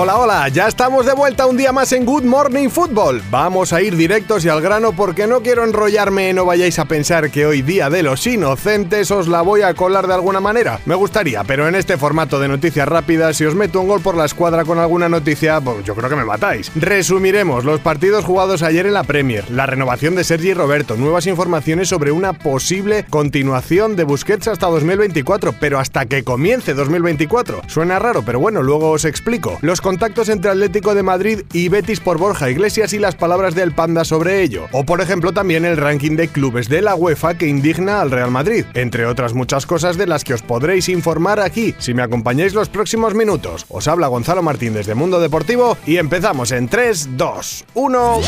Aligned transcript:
Hola, 0.00 0.16
hola, 0.16 0.48
ya 0.48 0.68
estamos 0.68 1.06
de 1.06 1.12
vuelta 1.12 1.46
un 1.46 1.56
día 1.56 1.72
más 1.72 1.90
en 1.90 2.04
Good 2.04 2.22
Morning 2.22 2.68
Football. 2.68 3.20
Vamos 3.32 3.72
a 3.72 3.82
ir 3.82 3.96
directos 3.96 4.44
y 4.44 4.48
al 4.48 4.62
grano 4.62 4.92
porque 4.92 5.26
no 5.26 5.40
quiero 5.40 5.64
enrollarme, 5.64 6.32
no 6.32 6.44
vayáis 6.44 6.78
a 6.78 6.84
pensar 6.84 7.32
que 7.32 7.46
hoy 7.46 7.62
día 7.62 7.90
de 7.90 8.04
los 8.04 8.24
inocentes 8.24 9.10
os 9.10 9.26
la 9.26 9.42
voy 9.42 9.62
a 9.62 9.74
colar 9.74 10.06
de 10.06 10.14
alguna 10.14 10.38
manera. 10.38 10.78
Me 10.86 10.94
gustaría, 10.94 11.42
pero 11.42 11.66
en 11.66 11.74
este 11.74 11.96
formato 11.96 12.38
de 12.38 12.46
noticias 12.46 12.86
rápidas, 12.86 13.38
si 13.38 13.44
os 13.44 13.56
meto 13.56 13.80
un 13.80 13.88
gol 13.88 14.00
por 14.00 14.16
la 14.16 14.24
escuadra 14.24 14.64
con 14.64 14.78
alguna 14.78 15.08
noticia, 15.08 15.60
pues 15.60 15.84
yo 15.84 15.96
creo 15.96 16.08
que 16.08 16.14
me 16.14 16.24
matáis. 16.24 16.70
Resumiremos 16.76 17.64
los 17.64 17.80
partidos 17.80 18.24
jugados 18.24 18.62
ayer 18.62 18.86
en 18.86 18.94
la 18.94 19.02
Premier, 19.02 19.50
la 19.50 19.66
renovación 19.66 20.14
de 20.14 20.22
Sergi 20.22 20.54
Roberto, 20.54 20.94
nuevas 20.94 21.26
informaciones 21.26 21.88
sobre 21.88 22.12
una 22.12 22.34
posible 22.34 23.04
continuación 23.10 23.96
de 23.96 24.04
Busquets 24.04 24.46
hasta 24.46 24.68
2024, 24.68 25.56
pero 25.58 25.80
hasta 25.80 26.06
que 26.06 26.22
comience 26.22 26.74
2024. 26.74 27.62
Suena 27.66 27.98
raro, 27.98 28.22
pero 28.22 28.38
bueno, 28.38 28.62
luego 28.62 28.92
os 28.92 29.04
explico. 29.04 29.58
Los 29.60 29.80
contactos 29.98 30.28
entre 30.28 30.52
Atlético 30.52 30.94
de 30.94 31.02
Madrid 31.02 31.40
y 31.52 31.68
Betis 31.68 31.98
por 31.98 32.18
Borja 32.18 32.48
Iglesias 32.48 32.92
y 32.92 33.00
las 33.00 33.16
palabras 33.16 33.56
del 33.56 33.72
Panda 33.72 34.04
sobre 34.04 34.44
ello. 34.44 34.66
O 34.70 34.84
por 34.84 35.00
ejemplo 35.00 35.32
también 35.32 35.64
el 35.64 35.76
ranking 35.76 36.14
de 36.14 36.28
clubes 36.28 36.68
de 36.68 36.82
la 36.82 36.94
UEFA 36.94 37.34
que 37.34 37.48
indigna 37.48 38.00
al 38.00 38.12
Real 38.12 38.30
Madrid, 38.30 38.64
entre 38.74 39.06
otras 39.06 39.34
muchas 39.34 39.66
cosas 39.66 39.98
de 39.98 40.06
las 40.06 40.22
que 40.22 40.34
os 40.34 40.42
podréis 40.42 40.88
informar 40.88 41.40
aquí 41.40 41.74
si 41.78 41.94
me 41.94 42.02
acompañáis 42.02 42.54
los 42.54 42.68
próximos 42.68 43.14
minutos. 43.14 43.66
Os 43.70 43.88
habla 43.88 44.06
Gonzalo 44.06 44.40
Martín 44.40 44.72
desde 44.72 44.94
Mundo 44.94 45.18
Deportivo 45.18 45.76
y 45.84 45.96
empezamos 45.96 46.52
en 46.52 46.68
3, 46.68 47.16
2, 47.16 47.64
1... 47.74 48.20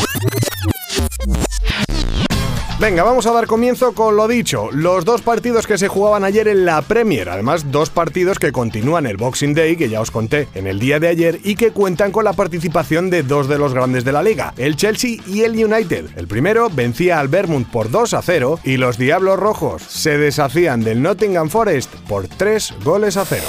Venga, 2.81 3.03
vamos 3.03 3.27
a 3.27 3.31
dar 3.31 3.45
comienzo 3.45 3.93
con 3.93 4.15
lo 4.15 4.27
dicho. 4.27 4.69
Los 4.71 5.05
dos 5.05 5.21
partidos 5.21 5.67
que 5.67 5.77
se 5.77 5.87
jugaban 5.87 6.23
ayer 6.23 6.47
en 6.47 6.65
la 6.65 6.81
Premier, 6.81 7.29
además 7.29 7.71
dos 7.71 7.91
partidos 7.91 8.39
que 8.39 8.51
continúan 8.51 9.05
el 9.05 9.17
Boxing 9.17 9.53
Day, 9.53 9.75
que 9.75 9.87
ya 9.87 10.01
os 10.01 10.09
conté 10.09 10.47
en 10.55 10.65
el 10.65 10.79
día 10.79 10.99
de 10.99 11.07
ayer, 11.07 11.39
y 11.43 11.53
que 11.53 11.69
cuentan 11.69 12.11
con 12.11 12.25
la 12.25 12.33
participación 12.33 13.11
de 13.11 13.21
dos 13.21 13.47
de 13.47 13.59
los 13.59 13.75
grandes 13.75 14.03
de 14.03 14.13
la 14.13 14.23
liga, 14.23 14.55
el 14.57 14.77
Chelsea 14.77 15.17
y 15.27 15.41
el 15.41 15.63
United. 15.63 16.09
El 16.15 16.27
primero 16.27 16.71
vencía 16.71 17.19
al 17.19 17.27
Vermont 17.27 17.69
por 17.69 17.91
2 17.91 18.15
a 18.15 18.23
0 18.23 18.59
y 18.63 18.77
los 18.77 18.97
Diablos 18.97 19.37
Rojos 19.37 19.83
se 19.83 20.17
deshacían 20.17 20.83
del 20.83 21.03
Nottingham 21.03 21.49
Forest 21.49 21.93
por 22.09 22.27
3 22.27 22.73
goles 22.83 23.15
a 23.15 23.25
0. 23.25 23.43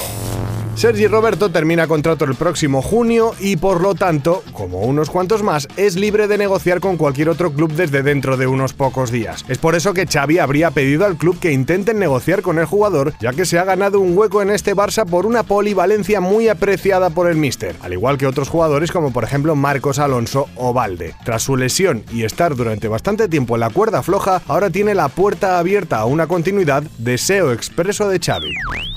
Sergi 0.75 1.07
Roberto 1.07 1.51
termina 1.51 1.87
contrato 1.87 2.25
el 2.25 2.35
próximo 2.35 2.81
junio 2.83 3.35
y 3.39 3.57
por 3.57 3.83
lo 3.83 3.95
tanto, 3.95 4.43
como 4.53 4.81
unos 4.81 5.11
cuantos 5.11 5.43
más, 5.43 5.69
es 5.77 5.97
libre 5.97 6.27
de 6.27 6.39
negociar 6.39 6.81
con 6.81 6.97
cualquier 6.97 7.29
otro 7.29 7.53
club 7.53 7.73
desde 7.73 8.03
dentro 8.03 8.37
de 8.37 8.47
unos 8.47 8.73
pocos 8.73 9.13
días. 9.13 9.45
Es 9.49 9.59
por 9.59 9.75
eso 9.75 9.93
que 9.93 10.07
Xavi 10.07 10.39
habría 10.39 10.71
pedido 10.71 11.05
al 11.05 11.17
club 11.17 11.39
que 11.39 11.53
intenten 11.53 11.99
negociar 11.99 12.43
con 12.43 12.59
el 12.59 12.65
jugador, 12.65 13.13
ya 13.21 13.33
que 13.33 13.45
se 13.45 13.59
ha 13.59 13.65
ganado 13.65 14.01
un 14.01 14.17
hueco 14.17 14.41
en 14.41 14.51
este 14.51 14.75
Barça 14.75 15.07
por 15.07 15.27
una 15.27 15.43
polivalencia 15.43 16.21
muy 16.21 16.49
apreciada 16.49 17.11
por 17.11 17.29
el 17.29 17.37
míster, 17.37 17.77
al 17.83 17.93
igual 17.93 18.17
que 18.17 18.27
otros 18.27 18.49
jugadores 18.49 18.91
como 18.91 19.13
por 19.13 19.25
ejemplo 19.25 19.55
Marcos 19.55 19.99
Alonso 19.99 20.49
o 20.57 20.73
Valde. 20.73 21.15
Tras 21.25 21.43
su 21.43 21.57
lesión 21.57 22.03
y 22.11 22.25
estar 22.25 22.57
durante 22.57 22.89
bastante 22.89 23.29
tiempo 23.29 23.55
en 23.55 23.61
la 23.61 23.71
cuerda 23.71 24.03
floja, 24.03 24.43
ahora 24.49 24.71
tiene 24.71 24.95
la 24.95 25.09
puerta 25.09 25.59
abierta 25.59 25.99
a 25.99 26.07
una 26.07 26.27
continuidad 26.27 26.83
deseo 26.99 27.53
expreso 27.53 28.09
de 28.09 28.19
Xavi. 28.19 28.55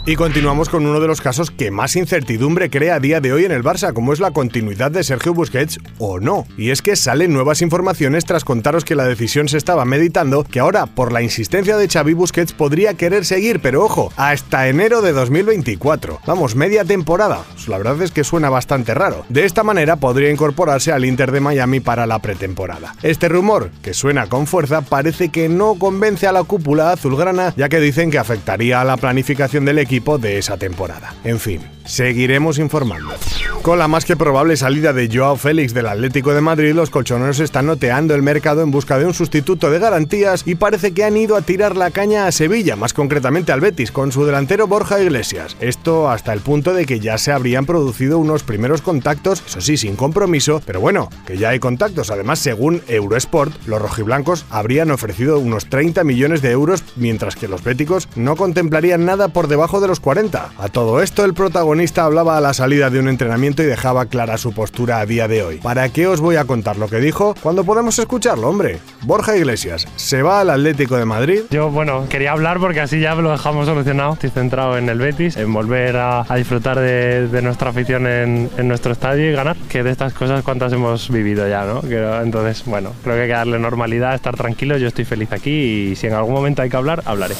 Y 0.07 0.15
continuamos 0.15 0.69
con 0.69 0.85
uno 0.85 0.99
de 0.99 1.07
los 1.07 1.19
casos 1.19 1.49
que 1.49 1.64
más 1.71 1.95
incertidumbre 1.95 2.69
crea 2.69 2.95
a 2.95 2.99
día 2.99 3.21
de 3.21 3.33
hoy 3.33 3.45
en 3.45 3.51
el 3.51 3.63
Barça, 3.63 3.93
como 3.93 4.13
es 4.13 4.19
la 4.19 4.31
continuidad 4.31 4.91
de 4.91 5.03
Sergio 5.03 5.33
Busquets 5.33 5.79
o 5.99 6.19
no. 6.19 6.45
Y 6.57 6.69
es 6.69 6.81
que 6.81 6.95
salen 6.95 7.33
nuevas 7.33 7.61
informaciones 7.61 8.25
tras 8.25 8.43
contaros 8.43 8.85
que 8.85 8.95
la 8.95 9.05
decisión 9.05 9.47
se 9.47 9.57
estaba 9.57 9.85
meditando, 9.85 10.43
que 10.43 10.59
ahora, 10.59 10.85
por 10.85 11.11
la 11.11 11.21
insistencia 11.21 11.77
de 11.77 11.87
Xavi 11.87 12.13
Busquets, 12.13 12.53
podría 12.53 12.95
querer 12.95 13.25
seguir, 13.25 13.59
pero 13.59 13.83
ojo, 13.83 14.11
hasta 14.17 14.67
enero 14.67 15.01
de 15.01 15.13
2024. 15.13 16.19
Vamos, 16.25 16.55
media 16.55 16.83
temporada. 16.85 17.43
La 17.67 17.77
verdad 17.77 18.01
es 18.01 18.11
que 18.11 18.23
suena 18.23 18.49
bastante 18.49 18.93
raro. 18.93 19.25
De 19.29 19.45
esta 19.45 19.63
manera 19.63 19.97
podría 19.97 20.31
incorporarse 20.31 20.91
al 20.91 21.05
Inter 21.05 21.31
de 21.31 21.41
Miami 21.41 21.79
para 21.79 22.05
la 22.05 22.19
pretemporada. 22.19 22.95
Este 23.03 23.29
rumor, 23.29 23.71
que 23.81 23.93
suena 23.93 24.27
con 24.27 24.47
fuerza, 24.47 24.81
parece 24.81 25.29
que 25.29 25.49
no 25.49 25.75
convence 25.75 26.27
a 26.27 26.31
la 26.31 26.43
cúpula 26.43 26.91
azulgrana, 26.91 27.53
ya 27.57 27.69
que 27.69 27.79
dicen 27.79 28.11
que 28.11 28.19
afectaría 28.19 28.81
a 28.81 28.85
la 28.85 28.97
planificación 28.97 29.65
del 29.65 29.79
equipo 29.79 30.17
de 30.17 30.37
esa 30.37 30.57
temporada. 30.57 31.13
En 31.23 31.39
fin, 31.39 31.61
seguiremos 31.85 32.59
informando. 32.59 33.13
Con 33.61 33.79
la 33.79 33.87
más 33.87 34.05
que 34.05 34.15
probable 34.15 34.57
salida 34.57 34.93
de 34.93 35.09
Joao 35.11 35.37
Félix 35.37 35.73
del 35.73 35.87
Atlético 35.87 36.33
de 36.33 36.41
Madrid, 36.41 36.73
los 36.73 36.89
colchoneros 36.89 37.39
están 37.39 37.65
noteando 37.65 38.13
el 38.13 38.21
mercado 38.21 38.61
en 38.61 38.71
busca 38.71 38.99
de 38.99 39.05
un 39.05 39.13
sustituto 39.13 39.71
de 39.71 39.79
garantías 39.79 40.43
y 40.45 40.55
parece 40.55 40.93
que 40.93 41.03
han 41.03 41.17
ido 41.17 41.35
a 41.35 41.41
tirar 41.41 41.75
la 41.75 41.91
caña 41.91 42.27
a 42.27 42.31
Sevilla, 42.31 42.75
más 42.75 42.93
concretamente 42.93 43.51
al 43.51 43.61
Betis, 43.61 43.91
con 43.91 44.11
su 44.11 44.25
delantero 44.25 44.67
Borja 44.67 45.01
Iglesias. 45.01 45.57
Esto 45.59 46.09
hasta 46.09 46.33
el 46.33 46.41
punto 46.41 46.73
de 46.73 46.85
que 46.85 46.99
ya 46.99 47.17
se 47.17 47.31
habrían 47.31 47.65
producido 47.65 48.19
unos 48.19 48.43
primeros 48.43 48.81
contactos, 48.81 49.43
eso 49.47 49.61
sí, 49.61 49.77
sin 49.77 49.95
compromiso, 49.95 50.61
pero 50.65 50.79
bueno, 50.79 51.09
que 51.25 51.37
ya 51.37 51.49
hay 51.49 51.59
contactos. 51.59 52.11
Además, 52.11 52.39
según 52.39 52.81
Eurosport, 52.87 53.53
los 53.65 53.81
rojiblancos 53.81 54.45
habrían 54.49 54.91
ofrecido 54.91 55.39
unos 55.39 55.67
30 55.67 56.03
millones 56.03 56.41
de 56.41 56.51
euros, 56.51 56.83
mientras 56.95 57.35
que 57.35 57.47
los 57.47 57.63
béticos 57.63 58.09
no 58.15 58.35
contemplarían 58.35 59.05
nada 59.05 59.29
por 59.29 59.47
debajo 59.47 59.81
de 59.81 59.87
los 59.87 59.99
40. 59.99 60.51
A 60.57 60.69
todo 60.69 61.01
esto, 61.01 61.25
el 61.25 61.33
protagonista 61.33 61.74
hablaba 61.97 62.37
a 62.37 62.41
la 62.41 62.53
salida 62.53 62.89
de 62.89 62.99
un 62.99 63.09
entrenamiento 63.09 63.61
y 63.61 63.65
dejaba 63.65 64.05
clara 64.05 64.37
su 64.37 64.53
postura 64.53 64.99
a 64.99 65.05
día 65.05 65.27
de 65.27 65.43
hoy. 65.43 65.57
¿Para 65.57 65.89
qué 65.89 66.07
os 66.07 66.21
voy 66.21 66.35
a 66.37 66.45
contar 66.45 66.77
lo 66.77 66.87
que 66.87 66.99
dijo 66.99 67.35
cuando 67.41 67.63
podemos 67.63 67.97
escucharlo, 67.99 68.47
hombre? 68.47 68.79
Borja 69.03 69.35
Iglesias, 69.35 69.87
¿se 69.95 70.21
va 70.21 70.41
al 70.41 70.49
Atlético 70.49 70.95
de 70.97 71.05
Madrid? 71.05 71.41
Yo, 71.49 71.69
bueno, 71.69 72.07
quería 72.09 72.31
hablar 72.31 72.59
porque 72.59 72.81
así 72.81 72.99
ya 72.99 73.13
lo 73.15 73.31
dejamos 73.31 73.65
solucionado. 73.65 74.13
Estoy 74.13 74.29
centrado 74.29 74.77
en 74.77 74.87
el 74.89 74.99
Betis, 74.99 75.37
en 75.37 75.51
volver 75.53 75.97
a, 75.97 76.25
disfrutar 76.35 76.79
de, 76.79 77.41
nuestra 77.41 77.69
afición 77.71 78.07
en, 78.07 78.49
nuestro 78.67 78.91
estadio 78.91 79.29
y 79.29 79.33
ganar. 79.33 79.57
Que 79.69 79.83
de 79.83 79.91
estas 79.91 80.13
cosas, 80.13 80.43
¿cuántas 80.43 80.71
hemos 80.73 81.09
vivido 81.09 81.47
ya, 81.47 81.65
no? 81.65 81.81
entonces, 82.21 82.63
bueno, 82.65 82.93
creo 83.03 83.15
que 83.15 83.21
hay 83.23 83.27
que 83.27 83.33
darle 83.33 83.59
normalidad, 83.59 84.15
estar 84.15 84.35
tranquilo. 84.35 84.77
Yo 84.77 84.87
estoy 84.87 85.05
feliz 85.05 85.31
aquí 85.31 85.51
y 85.51 85.95
si 85.95 86.07
en 86.07 86.13
algún 86.13 86.33
momento 86.33 86.61
hay 86.61 86.69
que 86.69 86.77
hablar, 86.77 87.03
hablaré. 87.05 87.35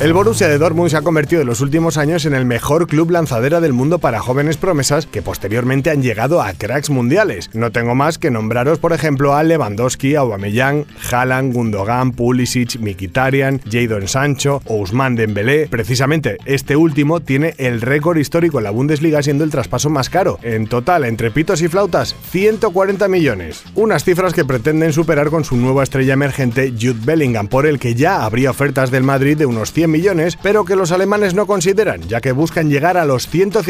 El 0.00 0.12
Borussia 0.12 0.48
de 0.48 0.58
Dortmund 0.58 0.90
se 0.90 0.96
ha 0.96 1.02
convertido 1.02 1.42
en 1.42 1.48
los 1.48 1.60
últimos 1.60 1.96
años 1.96 2.24
en 2.24 2.34
el 2.34 2.44
mejor 2.44 2.86
club 2.86 3.10
lanzadera 3.10 3.60
del 3.60 3.72
mundo 3.72 3.79
para 3.80 4.20
jóvenes 4.20 4.58
promesas 4.58 5.06
que 5.06 5.22
posteriormente 5.22 5.90
han 5.90 6.02
llegado 6.02 6.42
a 6.42 6.52
cracks 6.52 6.90
mundiales. 6.90 7.48
No 7.54 7.72
tengo 7.72 7.94
más 7.94 8.18
que 8.18 8.30
nombraros, 8.30 8.78
por 8.78 8.92
ejemplo, 8.92 9.34
a 9.34 9.42
Lewandowski, 9.42 10.16
Aubameyang, 10.16 10.84
Haaland, 11.10 11.54
Gundogan, 11.54 12.12
Pulisic, 12.12 12.78
Mikitarian, 12.78 13.60
Jadon 13.70 14.06
Sancho 14.06 14.60
o 14.66 14.76
Ousmane 14.76 15.16
Dembélé. 15.16 15.66
Precisamente, 15.68 16.36
este 16.44 16.76
último 16.76 17.20
tiene 17.20 17.54
el 17.56 17.80
récord 17.80 18.18
histórico 18.18 18.58
en 18.58 18.64
la 18.64 18.70
Bundesliga 18.70 19.22
siendo 19.22 19.44
el 19.44 19.50
traspaso 19.50 19.88
más 19.88 20.10
caro. 20.10 20.38
En 20.42 20.66
total, 20.66 21.04
entre 21.04 21.30
pitos 21.30 21.62
y 21.62 21.68
flautas, 21.68 22.14
140 22.30 23.08
millones. 23.08 23.64
Unas 23.74 24.04
cifras 24.04 24.34
que 24.34 24.44
pretenden 24.44 24.92
superar 24.92 25.30
con 25.30 25.44
su 25.44 25.56
nueva 25.56 25.82
estrella 25.82 26.12
emergente 26.12 26.74
Jude 26.78 27.00
Bellingham, 27.04 27.48
por 27.48 27.66
el 27.66 27.78
que 27.78 27.94
ya 27.94 28.24
habría 28.24 28.50
ofertas 28.50 28.90
del 28.90 29.04
Madrid 29.04 29.38
de 29.38 29.46
unos 29.46 29.72
100 29.72 29.90
millones, 29.90 30.38
pero 30.42 30.64
que 30.64 30.76
los 30.76 30.92
alemanes 30.92 31.34
no 31.34 31.46
consideran 31.46 31.70
ya 32.08 32.20
que 32.20 32.32
buscan 32.32 32.68
llegar 32.68 32.96
a 32.96 33.04
los 33.04 33.28
150, 33.28 33.69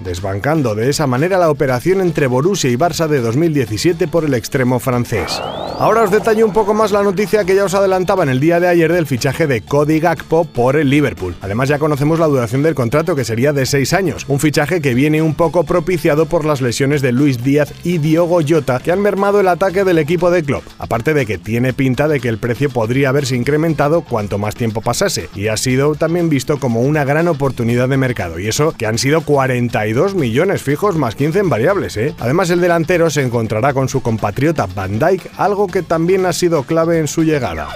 desbancando 0.00 0.74
de 0.74 0.90
esa 0.90 1.06
manera 1.06 1.38
la 1.38 1.50
operación 1.50 2.00
entre 2.00 2.26
Borussia 2.26 2.70
y 2.70 2.76
Barça 2.76 3.06
de 3.06 3.20
2017 3.20 4.08
por 4.08 4.24
el 4.24 4.34
extremo 4.34 4.78
francés. 4.78 5.40
Ahora 5.78 6.04
os 6.04 6.10
detallo 6.10 6.46
un 6.46 6.54
poco 6.54 6.72
más 6.72 6.90
la 6.90 7.02
noticia 7.02 7.44
que 7.44 7.54
ya 7.54 7.64
os 7.64 7.74
adelantaba 7.74 8.22
en 8.22 8.30
el 8.30 8.40
día 8.40 8.58
de 8.60 8.66
ayer 8.66 8.90
del 8.90 9.06
fichaje 9.06 9.46
de 9.46 9.60
Cody 9.60 10.00
Gakpo 10.00 10.46
por 10.46 10.76
el 10.76 10.88
Liverpool. 10.88 11.34
Además 11.42 11.68
ya 11.68 11.78
conocemos 11.78 12.18
la 12.18 12.28
duración 12.28 12.62
del 12.62 12.74
contrato 12.74 13.14
que 13.14 13.24
sería 13.26 13.52
de 13.52 13.66
6 13.66 13.92
años, 13.92 14.24
un 14.26 14.40
fichaje 14.40 14.80
que 14.80 14.94
viene 14.94 15.20
un 15.20 15.34
poco 15.34 15.64
propiciado 15.64 16.24
por 16.24 16.46
las 16.46 16.62
lesiones 16.62 17.02
de 17.02 17.12
Luis 17.12 17.44
Díaz 17.44 17.74
y 17.84 17.98
Diogo 17.98 18.40
Jota 18.46 18.78
que 18.78 18.90
han 18.90 19.02
mermado 19.02 19.38
el 19.38 19.48
ataque 19.48 19.84
del 19.84 19.98
equipo 19.98 20.30
de 20.30 20.42
Klopp, 20.42 20.64
aparte 20.78 21.12
de 21.12 21.26
que 21.26 21.36
tiene 21.36 21.74
pinta 21.74 22.08
de 22.08 22.20
que 22.20 22.30
el 22.30 22.38
precio 22.38 22.70
podría 22.70 23.10
haberse 23.10 23.36
incrementado 23.36 24.00
cuanto 24.00 24.38
más 24.38 24.54
tiempo 24.54 24.80
pasase 24.80 25.28
y 25.34 25.48
ha 25.48 25.58
sido 25.58 25.94
también 25.94 26.30
visto 26.30 26.58
como 26.58 26.80
una 26.80 27.04
gran 27.04 27.28
oportunidad 27.28 27.90
de 27.90 27.98
mercado. 27.98 28.38
Y 28.38 28.48
eso 28.48 28.72
que 28.72 28.86
han 28.86 28.96
sido 28.96 29.20
42 29.20 30.14
millones 30.14 30.62
fijos 30.62 30.96
más 30.96 31.16
15 31.16 31.40
en 31.40 31.50
variables, 31.50 31.98
¿eh? 31.98 32.14
Además, 32.18 32.48
el 32.48 32.62
delantero 32.62 33.10
se 33.10 33.22
encontrará 33.22 33.74
con 33.74 33.90
su 33.90 34.00
compatriota 34.00 34.66
Van 34.74 34.98
Dijk, 34.98 35.30
algo 35.36 35.65
que 35.66 35.82
también 35.82 36.26
ha 36.26 36.32
sido 36.32 36.64
clave 36.64 36.98
en 36.98 37.08
su 37.08 37.24
llegada. 37.24 37.68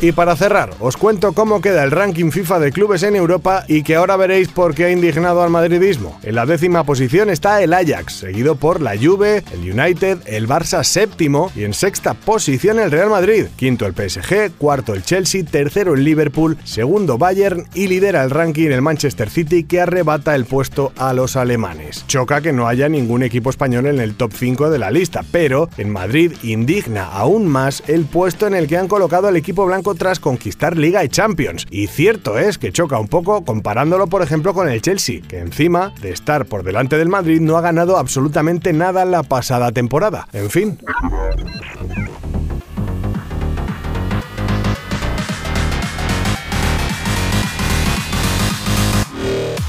Y 0.00 0.12
para 0.12 0.36
cerrar, 0.36 0.70
os 0.80 0.96
cuento 0.96 1.32
cómo 1.32 1.60
queda 1.60 1.84
el 1.84 1.90
ranking 1.90 2.30
FIFA 2.30 2.58
de 2.58 2.72
clubes 2.72 3.02
en 3.02 3.16
Europa 3.16 3.64
y 3.68 3.82
que 3.82 3.94
ahora 3.94 4.16
veréis 4.16 4.48
por 4.48 4.74
qué 4.74 4.86
ha 4.86 4.90
indignado 4.90 5.42
al 5.42 5.50
madridismo. 5.50 6.18
En 6.22 6.34
la 6.34 6.46
décima 6.46 6.84
posición 6.84 7.30
está 7.30 7.62
el 7.62 7.72
Ajax, 7.72 8.12
seguido 8.14 8.56
por 8.56 8.80
la 8.80 8.96
Juve, 8.96 9.42
el 9.52 9.72
United, 9.72 10.18
el 10.26 10.48
Barça 10.48 10.84
séptimo 10.84 11.50
y 11.54 11.64
en 11.64 11.74
sexta 11.74 12.14
posición 12.14 12.78
el 12.78 12.90
Real 12.90 13.10
Madrid, 13.10 13.46
quinto 13.56 13.86
el 13.86 13.94
PSG, 13.94 14.52
cuarto 14.58 14.94
el 14.94 15.04
Chelsea, 15.04 15.44
tercero 15.44 15.94
el 15.94 16.04
Liverpool, 16.04 16.58
segundo 16.64 17.16
Bayern 17.16 17.66
y 17.74 17.86
lidera 17.86 18.24
el 18.24 18.30
ranking 18.30 18.70
el 18.70 18.82
Manchester 18.82 19.30
City 19.30 19.64
que 19.64 19.80
arrebata 19.80 20.34
el 20.34 20.44
puesto 20.44 20.92
a 20.96 21.12
los 21.12 21.36
alemanes. 21.36 22.04
Choca 22.06 22.40
que 22.40 22.52
no 22.52 22.68
haya 22.68 22.88
ningún 22.88 23.22
equipo 23.22 23.50
español 23.50 23.86
en 23.86 24.00
el 24.00 24.14
top 24.16 24.32
5 24.34 24.70
de 24.70 24.78
la 24.78 24.90
lista, 24.90 25.22
pero 25.30 25.68
en 25.78 25.90
Madrid 25.90 26.32
indigna 26.42 27.08
aún 27.34 27.48
más 27.48 27.82
el 27.88 28.04
puesto 28.04 28.46
en 28.46 28.54
el 28.54 28.68
que 28.68 28.76
han 28.76 28.86
colocado 28.86 29.26
al 29.26 29.36
equipo 29.36 29.66
blanco 29.66 29.94
tras 29.96 30.20
conquistar 30.20 30.76
Liga 30.76 31.02
y 31.02 31.08
Champions. 31.08 31.66
Y 31.68 31.88
cierto 31.88 32.38
es 32.38 32.58
que 32.58 32.70
choca 32.70 32.98
un 32.98 33.08
poco 33.08 33.44
comparándolo, 33.44 34.06
por 34.06 34.22
ejemplo, 34.22 34.54
con 34.54 34.68
el 34.68 34.80
Chelsea, 34.80 35.20
que 35.26 35.38
encima 35.38 35.92
de 36.00 36.10
estar 36.10 36.46
por 36.46 36.62
delante 36.62 36.96
del 36.96 37.08
Madrid 37.08 37.40
no 37.40 37.56
ha 37.56 37.60
ganado 37.60 37.96
absolutamente 37.96 38.72
nada 38.72 39.04
la 39.04 39.24
pasada 39.24 39.72
temporada. 39.72 40.28
En 40.32 40.48
fin. 40.48 40.78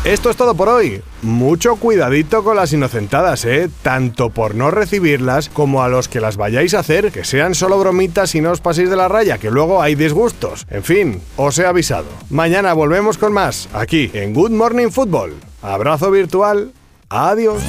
Esto 0.06 0.30
es 0.30 0.38
todo 0.38 0.54
por 0.54 0.70
hoy. 0.70 1.02
Mucho 1.24 1.78
cuidadito 1.78 2.44
con 2.44 2.58
las 2.58 2.72
inocentadas, 2.72 3.44
¿eh? 3.44 3.72
Tanto 3.82 4.30
por 4.30 4.54
no 4.54 4.70
recibirlas 4.70 5.50
como 5.50 5.82
a 5.82 5.90
los 5.90 6.08
que 6.08 6.22
las 6.22 6.38
vayáis 6.38 6.76
a 6.76 6.80
hacer, 6.80 7.12
que 7.12 7.24
sean 7.24 7.56
solo 7.56 7.80
bromitas 7.80 8.36
y 8.36 8.42
no 8.42 8.52
os 8.52 8.62
paséis 8.62 8.92
de 8.92 8.98
la 8.98 9.08
raya, 9.08 9.40
que 9.40 9.50
luego 9.50 9.82
hay 9.82 9.96
disgustos. 9.96 10.68
En 10.70 10.84
fin, 10.84 11.22
os 11.38 11.58
he 11.58 11.66
avisado. 11.66 12.06
Mañana 12.30 12.74
volvemos 12.74 13.18
con 13.18 13.34
más, 13.34 13.68
aquí 13.74 14.12
en 14.14 14.36
Good 14.36 14.52
Morning 14.52 14.90
Football. 14.92 15.34
Abrazo 15.64 16.12
virtual. 16.12 16.72
Adiós. 17.10 17.64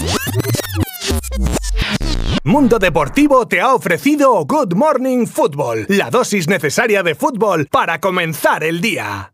Mundo 2.45 2.79
Deportivo 2.79 3.49
te 3.49 3.63
ha 3.63 3.75
ofrecido 3.75 4.45
Good 4.45 4.75
Morning 4.75 5.27
Football, 5.27 5.87
la 5.89 6.11
dosis 6.11 6.49
necesaria 6.49 7.03
de 7.03 7.15
fútbol 7.15 7.67
para 7.71 7.99
comenzar 7.99 8.63
el 8.63 8.83
día. 8.83 9.33